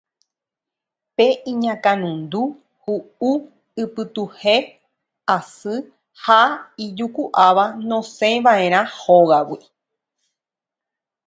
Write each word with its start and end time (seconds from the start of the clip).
Pe 1.15 1.25
iñakãnundu, 1.51 2.41
hu'u, 2.83 3.29
ipytuhẽ 3.81 4.57
asy 5.35 5.75
ha 6.23 6.41
ijuku'áva 6.83 7.65
nosẽiva'erã 7.89 8.81
hógagui 8.99 9.61